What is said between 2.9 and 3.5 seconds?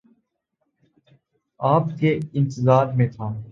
میں تھا